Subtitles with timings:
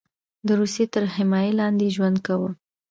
[0.47, 2.49] د روسیې تر حمایې لاندې ژوند کاوه.